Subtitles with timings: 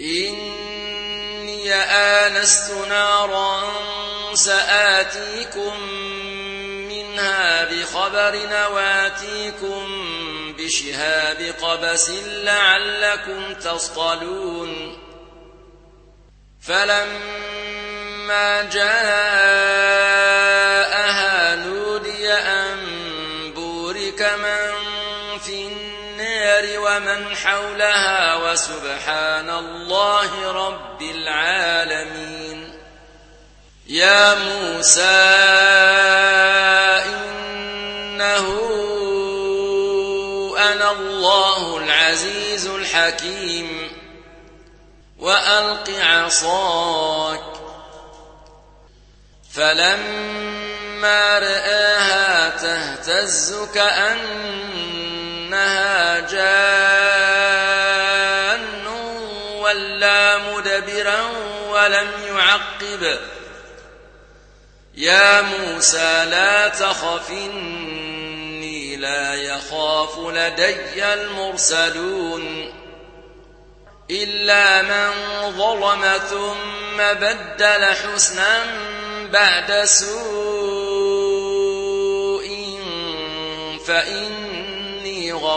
[0.00, 3.62] إني آنست نارا
[4.34, 5.80] سآتيكم
[6.88, 8.38] منها بخبر
[8.72, 9.86] وآتيكم
[10.58, 14.98] بشهاب قبس لعلكم تصطلون.
[16.60, 18.80] فلما جاءها
[21.56, 22.78] نودي أن
[23.54, 24.72] بورك من
[25.38, 25.99] في النار
[26.78, 32.72] ومن حولها وسبحان الله رب العالمين.
[33.86, 35.00] يا موسى
[37.06, 38.46] إنه
[40.58, 43.92] أنا الله العزيز الحكيم.
[45.18, 47.40] وألق عصاك.
[49.54, 53.54] فلما رآها تهتز
[55.60, 57.56] كأنها جان
[59.60, 61.20] ولا مدبرا
[61.70, 63.18] ولم يعقب.
[64.94, 72.72] يا موسى لا تخف إني لا يخاف لدي المرسلون.
[74.10, 75.10] إلا من
[75.58, 78.62] ظلم ثم بدل حسنا
[79.32, 81.20] بعد سوء
[83.86, 84.39] فإني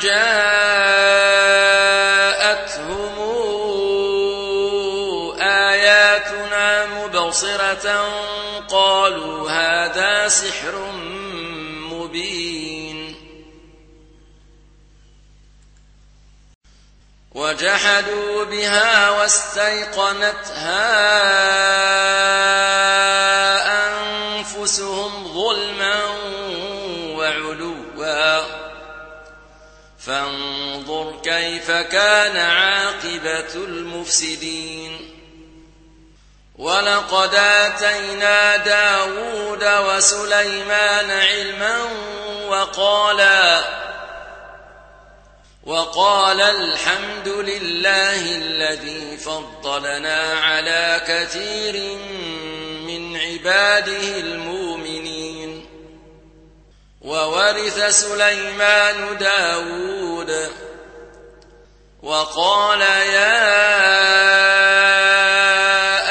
[0.00, 1.46] جاءتهم
[5.40, 8.08] آياتنا مبصرة
[8.68, 10.90] قالوا هذا سحر
[11.90, 13.16] مبين
[17.32, 20.66] وجحدوا بها واستيقنتها
[31.66, 35.12] فانظر كيف كان عاقبة المفسدين.
[36.56, 41.78] ولقد آتينا داود وسليمان علما
[42.48, 43.64] وقالا
[45.64, 51.98] وقال الحمد لله الذي فضلنا على كثير
[52.86, 55.66] من عباده المؤمنين.
[57.00, 60.65] وورث سليمان داود
[62.06, 63.34] وقال يا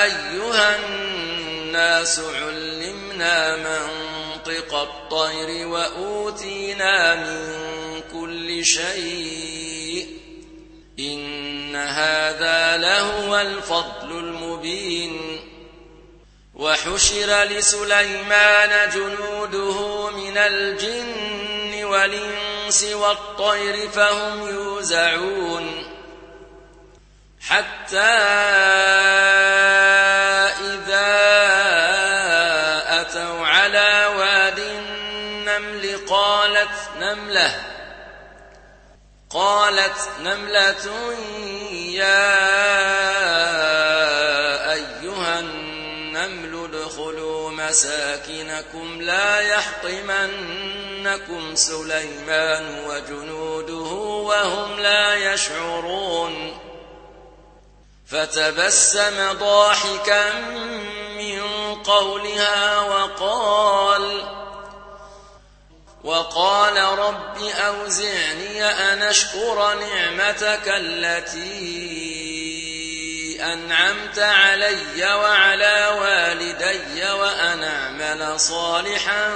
[0.04, 10.08] أيها الناس علمنا منطق الطير وأوتينا من كل شيء
[11.00, 15.40] إن هذا لهو الفضل المبين
[16.56, 22.55] وحشر لسليمان جنوده من الجن والإنس
[22.94, 25.96] والطير فهم يوزعون
[27.42, 28.00] حتى
[30.62, 31.12] إذا
[33.02, 37.62] أتوا على واد النمل قالت نملة
[39.30, 41.14] قالت نملة
[41.72, 42.36] يا
[44.74, 49.42] أيها النمل ادخلوا مساكنكم لا
[51.06, 53.92] يحطمنكم سليمان وجنوده
[54.26, 56.58] وهم لا يشعرون.
[58.08, 60.34] فتبسم ضاحكا
[61.18, 61.42] من
[61.84, 64.36] قولها وقال
[66.04, 72.16] وقال رب أوزعني أن أشكر نعمتك التي
[73.54, 79.36] أنعمت علي وعلى والدي وأن أعمل صالحا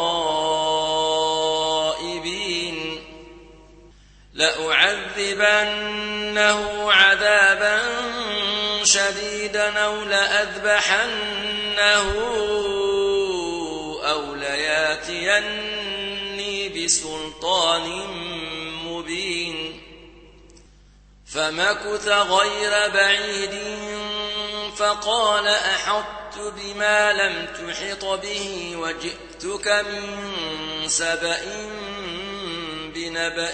[5.31, 6.61] لأعذبنه
[6.91, 7.81] عذابا
[8.83, 11.81] شديدا أو لأذبحنه
[14.03, 15.49] أو لياتيني
[16.69, 18.07] بسلطان
[18.85, 19.81] مبين.
[21.33, 23.59] فمكث غير بعيد
[24.77, 30.03] فقال أحطت بما لم تحط به وجئتك من
[30.87, 31.41] سبأ
[32.95, 33.53] بنبأ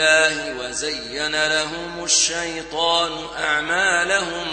[0.00, 4.46] الله وزين لهم الشيطان أعمالهم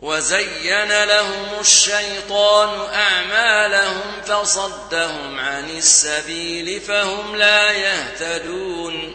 [0.00, 9.14] وزين لهم الشيطان أعمالهم فصدهم عن السبيل فهم لا يهتدون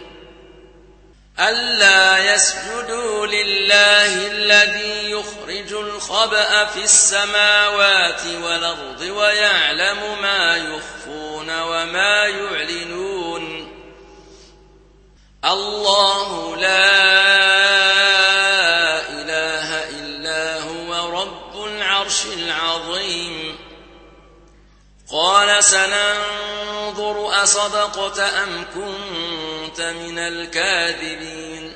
[1.39, 13.04] ألا يسجدوا لله الذي يخرج الخبأ في السماوات والأرض ويعلم ما يخفون وما يعلنون
[15.45, 16.95] الله لا
[19.09, 23.55] إله إلا هو رب العرش العظيم.
[25.11, 31.73] قال سننظر أصدقت أم كنت من الكاذبين.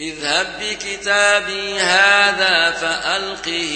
[0.00, 3.72] اذهب بكتابي هذا فألقه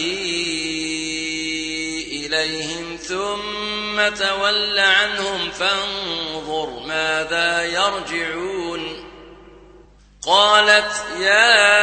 [2.12, 3.63] إليهم ثم
[4.00, 9.10] تول عنهم فانظر ماذا يرجعون.
[10.26, 11.74] قالت يا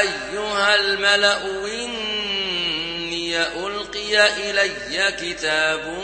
[0.00, 5.98] أيها الملأ إني ألقي إلي كتاب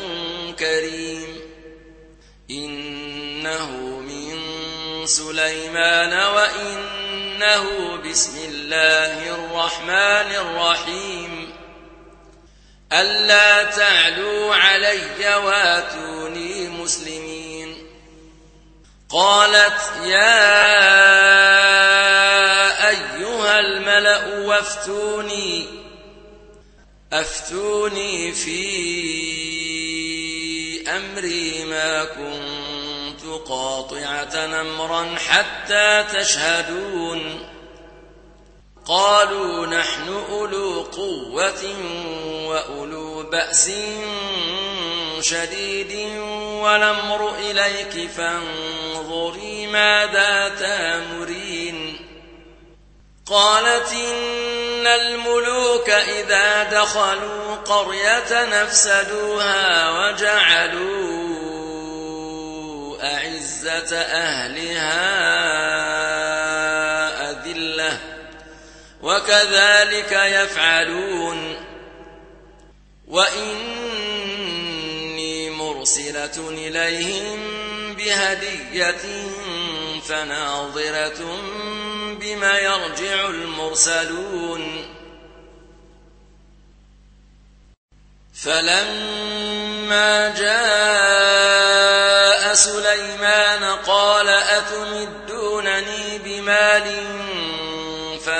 [0.59, 1.41] كريم.
[2.51, 3.71] إنه
[4.01, 4.41] من
[5.07, 11.60] سليمان وإنه بسم الله الرحمن الرحيم.
[12.93, 17.87] ألا تعلوا علي واتوني مسلمين.
[19.09, 20.51] قالت يا
[22.89, 25.67] أيها الملأ وافتوني
[27.13, 28.61] أفتوني في
[30.91, 37.49] أمري ما كنت قاطعة أمرا حتى تشهدون.
[38.87, 41.75] قالوا نحن أولو قوة
[42.47, 43.71] وأولو بأس
[45.21, 46.09] شديد
[46.63, 52.07] والأمر إليك فانظري ماذا تامرين.
[53.27, 61.21] قالت إن الملوك إذا دخلوا قرية نفسدوها وجعلوا
[63.03, 65.90] أعزة أهلها
[69.03, 71.67] وكذلك يفعلون.
[73.09, 74.21] وإني
[75.51, 77.39] مرسلة إليهم
[77.95, 79.29] بهدية
[80.09, 81.41] فناظرة
[82.21, 84.85] بما يرجع المرسلون.
[88.45, 91.71] فلما جاء
[92.55, 97.05] سليمان قال أتمدونني بمال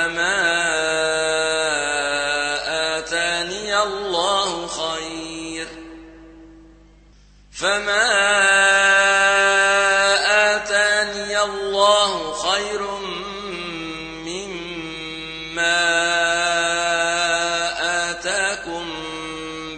[0.01, 0.81] فما
[3.83, 5.67] الله خير
[7.51, 8.07] فما
[10.55, 12.81] آتاني الله خير
[14.25, 15.79] مما
[18.09, 18.85] آتاكم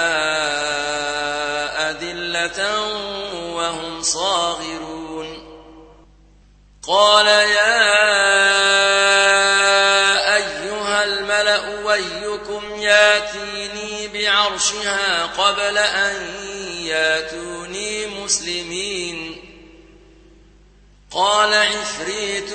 [1.91, 2.81] أذلة
[3.33, 5.49] وهم صاغرون.
[6.87, 8.28] قال يا
[12.99, 16.15] ياتيني بعرشها قبل أن
[16.85, 19.45] ياتوني مسلمين.
[21.11, 22.53] قال عفريت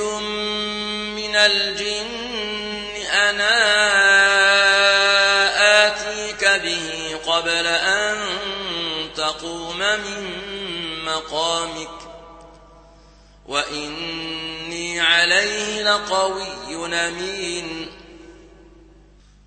[1.16, 3.54] من الجن أنا
[5.86, 8.16] آتيك به قبل أن
[9.16, 10.32] تقوم من
[11.04, 11.88] مقامك.
[13.46, 18.03] وإني عليه لقوي أمين.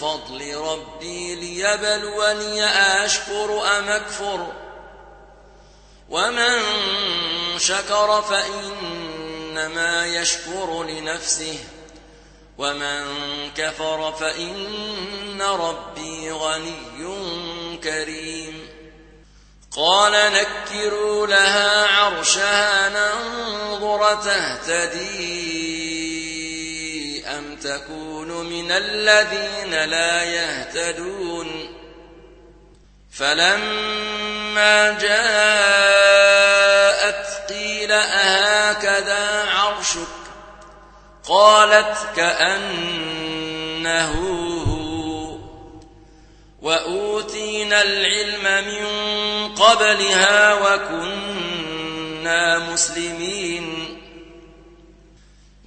[0.00, 2.64] فضل ربي ليبلوني
[3.04, 4.52] أشكر أم أكفر
[6.08, 6.62] ومن
[7.58, 11.58] شكر فإنما يشكر لنفسه
[12.58, 13.04] ومن
[13.56, 18.68] كفر فإن ربي غني كريم
[19.76, 25.79] قال نكروا لها عرشها ننظر تهتدي
[27.60, 31.76] تكون من الذين لا يهتدون
[33.12, 36.30] فلما جاءت
[37.52, 40.06] قيل أهكذا عرشك
[41.28, 44.12] قالت كأنه
[44.66, 45.36] هو
[46.62, 48.86] وأوتينا العلم من
[49.54, 53.79] قبلها وكنا مسلمين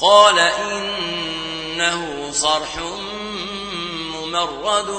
[0.00, 2.76] قال إنه صرح
[4.14, 4.90] ممرد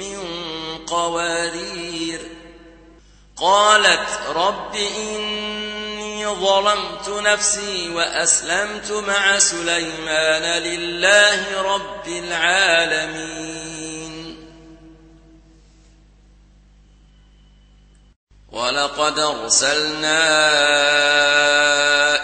[0.00, 0.18] من
[0.86, 2.20] قوارير.
[3.36, 13.50] قالت رب إني ظلمت نفسي وأسلمت مع سليمان لله رب العالمين.
[18.52, 20.20] ولقد أرسلنا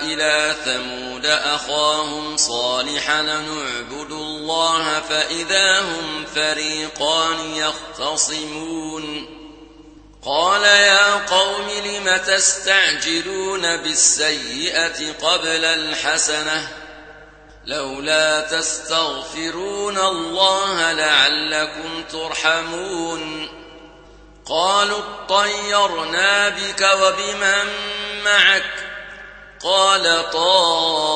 [0.00, 9.36] إلى ثمود أخاهم صالحا نعبد الله فإذا هم فريقان يختصمون.
[10.24, 16.68] قال يا قوم لم تستعجلون بالسيئة قبل الحسنة؟
[17.66, 23.48] لولا تستغفرون الله لعلكم ترحمون.
[24.46, 27.72] قالوا اطيرنا بك وبمن
[28.24, 28.86] معك؟
[29.64, 31.15] قال طائركم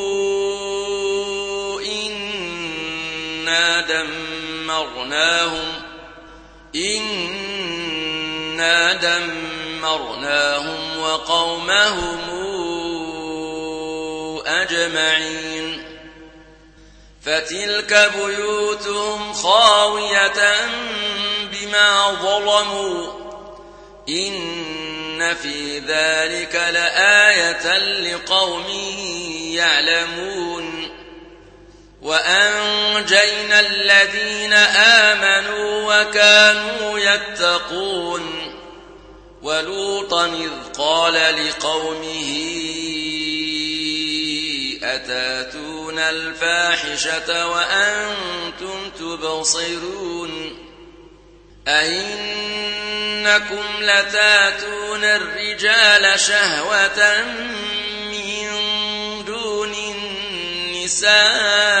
[3.91, 5.81] دمرناهم
[6.75, 12.19] إنا دمرناهم وقومهم
[14.45, 15.83] أجمعين
[17.21, 20.55] فتلك بيوتهم خاوية
[21.51, 23.11] بما ظلموا
[24.09, 28.63] إن في ذلك لآية لقوم
[29.55, 30.70] يعلمون
[32.01, 38.51] وأنجينا الذين آمنوا وكانوا يتقون
[39.41, 42.31] ولوطا إذ قال لقومه
[44.83, 50.57] أتاتون الفاحشة وأنتم تبصرون
[51.67, 52.83] أئنكم
[53.81, 57.23] لتاتون الرجال شهوة
[58.11, 58.49] من
[59.25, 59.73] دون
[60.81, 61.80] النساء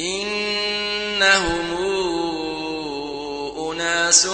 [0.00, 1.76] إنهم
[3.72, 4.28] أناس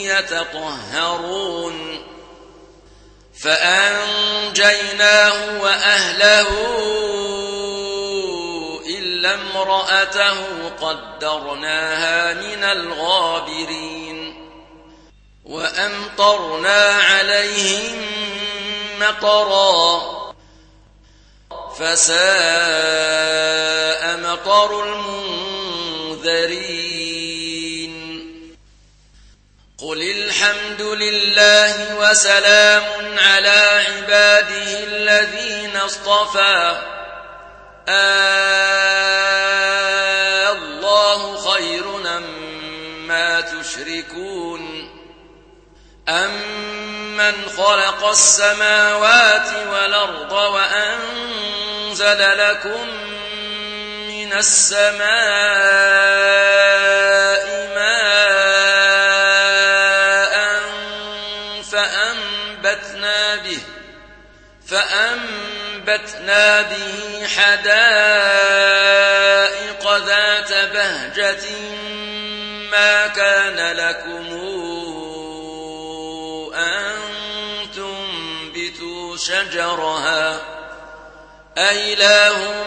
[0.00, 1.74] يتطهرون.
[3.42, 4.52] فأنجيناه
[5.62, 6.48] وأهله
[8.86, 14.34] إلا امرأته قدرناها من الغابرين.
[15.44, 18.06] وأمطرنا عليهم
[19.00, 20.14] مطرا.
[21.78, 23.73] فساء
[24.64, 24.84] مطر
[26.10, 27.94] المنذرين.
[29.78, 36.82] قل الحمد لله وسلام على عباده الذين اصطفى.
[37.88, 38.82] آه
[40.52, 41.86] الله خير
[43.06, 44.90] ما تشركون.
[46.08, 52.86] أمن خلق السماوات والأرض وأنزل لكم
[54.34, 55.94] السماء
[64.74, 67.84] فأنبتنا به حدائق
[69.96, 71.44] ذات بهجة
[72.70, 74.26] ما كان لكم
[76.54, 76.94] أن
[77.74, 80.40] تنبتوا شجرها
[81.58, 82.66] أإله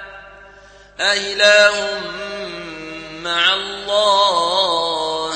[0.99, 1.99] أإله
[3.21, 5.33] مع الله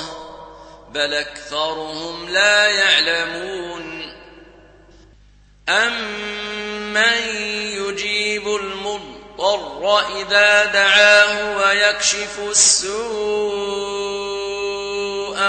[0.92, 4.14] بل أكثرهم لا يعلمون
[5.70, 13.06] أمن يجيب المضطر إذا دعاه ويكشف السوء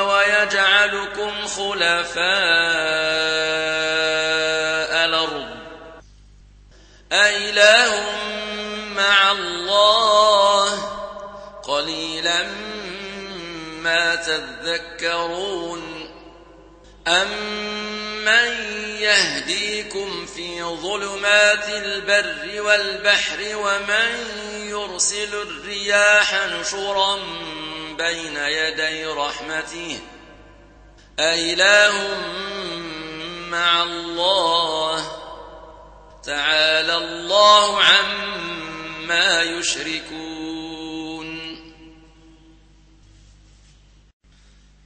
[0.01, 2.27] ويجعلكم خلفاء
[14.37, 16.11] تذكرون
[17.09, 18.53] أمن
[19.01, 24.27] يهديكم في ظلمات البر والبحر ومن
[24.68, 27.16] يرسل الرياح نشرا
[27.99, 30.01] بين يدي رحمته
[31.18, 32.18] أإله
[33.49, 35.12] مع الله
[36.25, 40.45] تعالى الله عما يشركون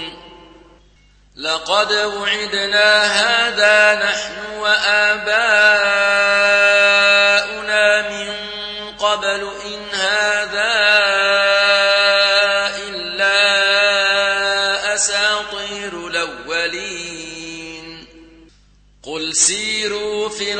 [1.36, 4.29] لقد وعدنا هذا نحن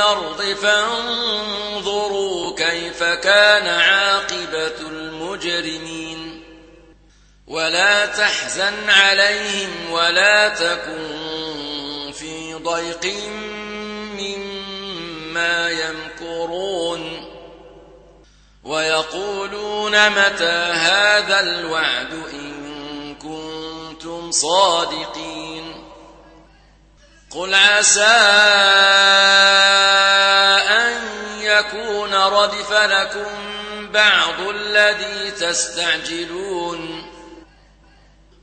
[0.10, 6.44] الأرض فانظروا كيف كان عاقبة المجرمين.
[7.48, 13.06] ولا تحزن عليهم ولا تكن في ضيق
[14.20, 17.26] مما يمكرون.
[18.64, 25.86] ويقولون متى هذا الوعد إن كنتم صادقين.
[27.32, 28.20] قل عسى
[32.44, 33.28] ردف لكم
[33.92, 37.06] بعض الذي تستعجلون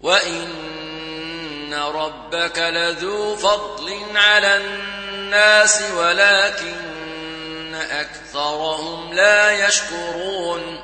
[0.03, 10.81] وإن ربك لذو فضل على الناس ولكن أكثرهم لا يشكرون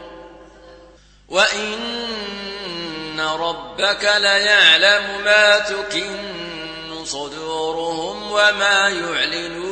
[1.29, 9.72] وإن ربك ليعلم ما تكن صدورهم وما يعلنون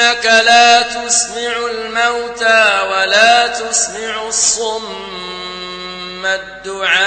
[0.00, 7.00] إنك لا تسمع الموتى ولا تسمع الصم الدعاء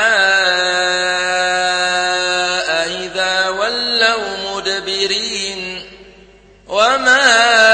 [2.88, 5.90] إذا ولوا مدبرين
[6.68, 7.73] وما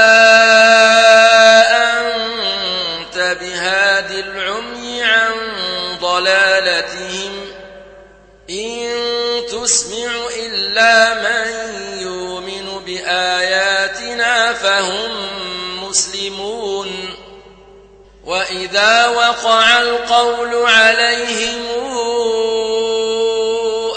[18.70, 21.62] وإذا وقع القول عليهم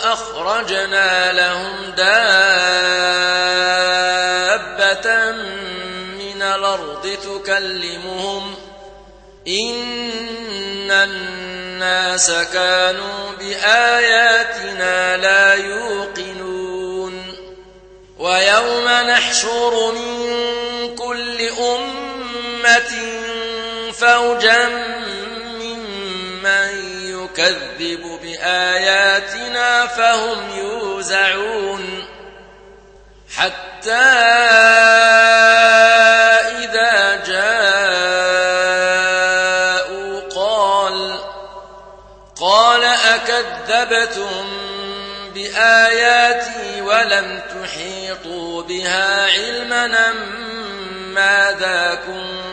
[0.03, 3.01] أخرجنا لهم دابة
[6.17, 8.55] من الأرض تكلمهم
[9.47, 17.35] إن الناس كانوا بآياتنا لا يوقنون
[18.19, 23.22] ويوم نحشر من كل أمة
[24.03, 24.69] فوجا
[25.59, 32.05] ممن يكذب بآياتنا فهم يوزعون
[33.35, 33.91] حتى
[36.63, 37.69] إذا جاءوا
[40.35, 41.19] قال
[42.41, 44.45] قال أكذبتم
[45.33, 50.13] بآياتي ولم تحيطوا بها علما
[51.13, 52.52] ماذا كنتم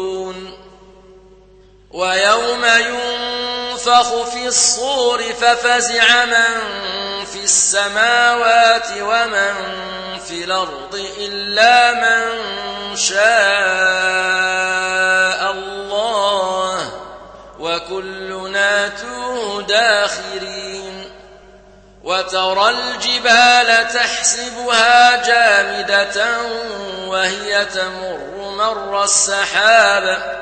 [1.93, 6.61] ويوم ينفخ في الصور ففزع من
[7.25, 9.53] في السماوات ومن
[10.27, 12.21] في الأرض إلا من
[12.95, 13.21] شاء
[15.51, 16.91] الله
[17.59, 21.11] وكلنا توه داخرين
[22.03, 26.37] وترى الجبال تحسبها جامدة
[27.07, 30.41] وهي تمر مر السحاب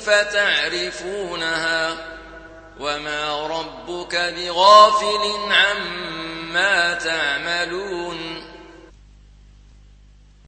[0.00, 1.96] فتعرفونها
[2.80, 8.29] وما ربك بغافل عما تعملون